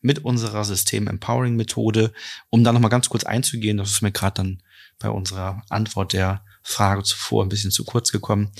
[0.00, 2.12] mit unserer System Empowering Methode,
[2.50, 4.62] um da nochmal ganz kurz einzugehen, das ist mir gerade dann
[4.98, 8.50] bei unserer Antwort der Frage zuvor ein bisschen zu kurz gekommen.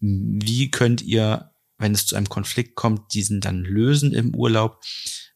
[0.00, 4.80] Wie könnt ihr, wenn es zu einem Konflikt kommt, diesen dann lösen im Urlaub?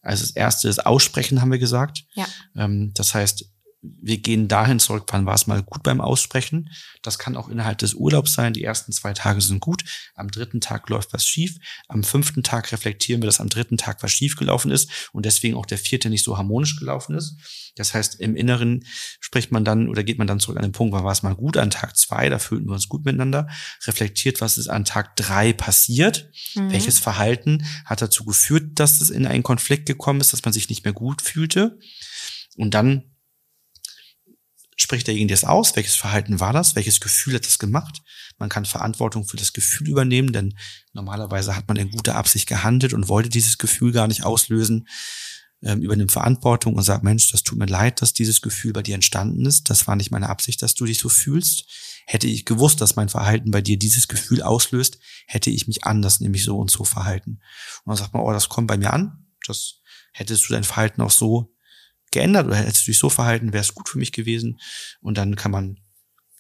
[0.03, 2.05] Also das erste ist Aussprechen, haben wir gesagt.
[2.15, 2.27] Ja.
[2.57, 3.51] Ähm, das heißt,
[4.01, 6.71] wir gehen dahin zurück, wann war es mal gut beim Aussprechen.
[7.03, 8.53] Das kann auch innerhalb des Urlaubs sein.
[8.53, 9.85] Die ersten zwei Tage sind gut.
[10.15, 11.57] Am dritten Tag läuft was schief.
[11.89, 15.57] Am fünften Tag reflektieren wir, dass am dritten Tag was schief gelaufen ist und deswegen
[15.57, 17.37] auch der vierte nicht so harmonisch gelaufen ist.
[17.77, 18.85] Das heißt, im Inneren
[19.21, 21.35] spricht man dann oder geht man dann zurück an den Punkt, wann war es mal
[21.35, 23.49] gut an Tag zwei, da fühlten wir uns gut miteinander.
[23.87, 26.31] Reflektiert, was ist an Tag drei passiert.
[26.55, 26.71] Mhm.
[26.71, 30.69] Welches Verhalten hat dazu geführt, dass es in einen Konflikt gekommen ist, dass man sich
[30.69, 31.79] nicht mehr gut fühlte.
[32.57, 33.14] Und dann
[34.77, 35.77] spricht derjenige das aus?
[35.77, 36.75] Welches Verhalten war das?
[36.75, 38.03] Welches Gefühl hat das gemacht?
[38.39, 40.57] Man kann Verantwortung für das Gefühl übernehmen, denn
[40.93, 44.89] normalerweise hat man in guter Absicht gehandelt und wollte dieses Gefühl gar nicht auslösen.
[45.63, 48.97] Ähm, übernimmt Verantwortung und sagt, Mensch, das tut mir leid, dass dieses Gefühl bei dir
[48.97, 49.71] entstanden ist.
[49.71, 51.65] Das war nicht meine Absicht, dass du dich so fühlst.
[52.07, 56.21] Hätte ich gewusst, dass mein Verhalten bei dir dieses Gefühl auslöst, hätte ich mich anders,
[56.21, 57.41] nämlich so und so verhalten.
[57.85, 59.27] Und dann sagt man, oh, das kommt bei mir an.
[59.47, 59.81] Das
[60.13, 61.54] hättest du dein Verhalten auch so
[62.15, 64.59] geändert oder hättest du dich so verhalten, wäre es gut für mich gewesen.
[65.03, 65.79] Und dann kann man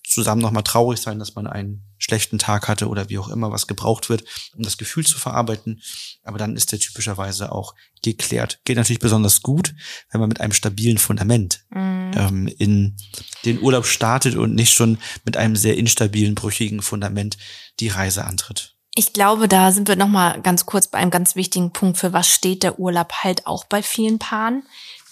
[0.06, 3.66] zusammen nochmal traurig sein, dass man einen schlechten Tag hatte oder wie auch immer was
[3.66, 5.82] gebraucht wird, um das Gefühl zu verarbeiten.
[6.22, 8.60] Aber dann ist der typischerweise auch geklärt.
[8.64, 9.74] Geht natürlich besonders gut,
[10.10, 12.12] wenn man mit einem stabilen Fundament mhm.
[12.16, 12.96] ähm, in
[13.44, 17.38] den Urlaub startet und nicht schon mit einem sehr instabilen, brüchigen Fundament
[17.80, 18.74] die Reise antritt.
[18.96, 22.28] Ich glaube, da sind wir nochmal ganz kurz bei einem ganz wichtigen Punkt, für was
[22.28, 24.62] steht der Urlaub halt auch bei vielen Paaren.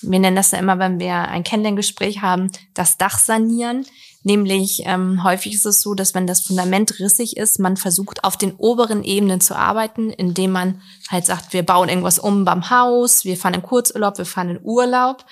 [0.02, 3.86] Wir nennen das ja immer, wenn wir ein Kennenlerngespräch haben, das Dach sanieren.
[4.24, 8.36] Nämlich ähm, häufig ist es so, dass wenn das Fundament rissig ist, man versucht auf
[8.36, 13.24] den oberen Ebenen zu arbeiten, indem man halt sagt, wir bauen irgendwas um beim Haus,
[13.24, 15.24] wir fahren in Kurzurlaub, wir fahren in Urlaub.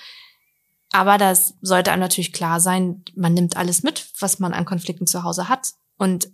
[0.91, 5.07] Aber das sollte einem natürlich klar sein, man nimmt alles mit, was man an Konflikten
[5.07, 6.29] zu Hause hat und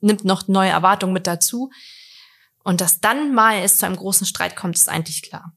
[0.00, 1.70] nimmt noch neue Erwartungen mit dazu.
[2.62, 5.52] Und dass dann mal es zu einem großen Streit kommt, ist eigentlich klar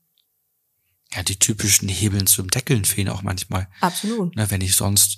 [1.14, 3.68] ja, die typischen Hebeln zum Deckeln fehlen auch manchmal.
[3.82, 4.34] Absolut.
[4.36, 5.18] Na, wenn ich sonst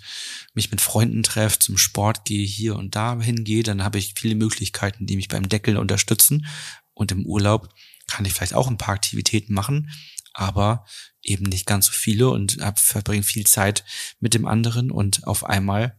[0.53, 4.35] mich mit Freunden treffe, zum Sport gehe, hier und da hingehe, dann habe ich viele
[4.35, 6.47] Möglichkeiten, die mich beim Deckeln unterstützen.
[6.93, 7.73] Und im Urlaub
[8.07, 9.91] kann ich vielleicht auch ein paar Aktivitäten machen,
[10.33, 10.85] aber
[11.23, 13.83] eben nicht ganz so viele und verbringe viel Zeit
[14.19, 15.97] mit dem anderen und auf einmal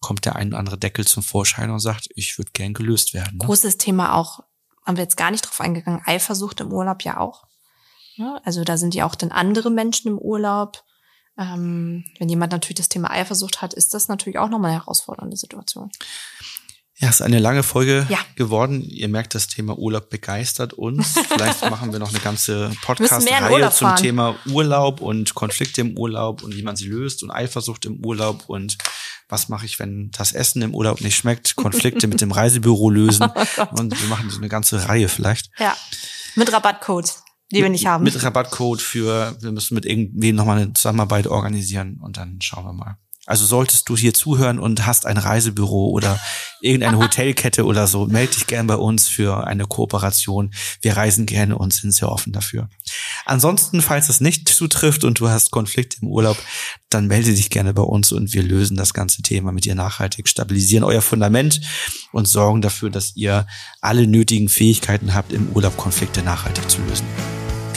[0.00, 3.38] kommt der ein oder andere Deckel zum Vorschein und sagt, ich würde gern gelöst werden.
[3.38, 3.46] Ne?
[3.46, 4.40] Großes Thema auch,
[4.84, 7.47] haben wir jetzt gar nicht drauf eingegangen, Eifersucht im Urlaub ja auch.
[8.18, 8.40] Ne?
[8.44, 10.84] Also da sind ja auch dann andere Menschen im Urlaub.
[11.38, 15.36] Ähm, wenn jemand natürlich das Thema Eifersucht hat, ist das natürlich auch nochmal eine herausfordernde
[15.36, 15.90] Situation.
[17.00, 18.18] Ja, es ist eine lange Folge ja.
[18.34, 18.82] geworden.
[18.82, 21.14] Ihr merkt, das Thema Urlaub begeistert uns.
[21.28, 26.56] Vielleicht machen wir noch eine ganze Podcast-Reihe zum Thema Urlaub und Konflikte im Urlaub und
[26.56, 28.78] wie man sie löst und Eifersucht im Urlaub und
[29.28, 33.30] was mache ich, wenn das Essen im Urlaub nicht schmeckt, Konflikte mit dem Reisebüro lösen.
[33.34, 35.50] Oh und wir machen so eine ganze Reihe vielleicht.
[35.58, 35.76] Ja,
[36.34, 37.12] mit Rabattcode
[37.50, 38.04] die wir nicht haben.
[38.04, 42.72] Mit Rabattcode für, wir müssen mit irgendwem nochmal eine Zusammenarbeit organisieren und dann schauen wir
[42.72, 42.98] mal.
[43.28, 46.18] Also solltest du hier zuhören und hast ein Reisebüro oder
[46.62, 50.50] irgendeine Hotelkette oder so, melde dich gern bei uns für eine Kooperation.
[50.80, 52.70] Wir reisen gerne und sind sehr offen dafür.
[53.26, 56.38] Ansonsten, falls es nicht zutrifft und du hast Konflikte im Urlaub,
[56.88, 60.26] dann melde dich gerne bei uns und wir lösen das ganze Thema mit dir nachhaltig,
[60.26, 61.60] stabilisieren euer Fundament
[62.12, 63.46] und sorgen dafür, dass ihr
[63.82, 67.04] alle nötigen Fähigkeiten habt, im Urlaub Konflikte nachhaltig zu lösen.